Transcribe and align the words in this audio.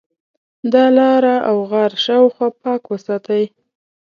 د 0.71 0.73
ا 0.87 0.89
لاره 0.97 1.35
او 1.49 1.57
غار 1.71 1.91
شاوخوا 2.05 2.47
پاک 2.61 2.81
وساتئ. 2.91 3.43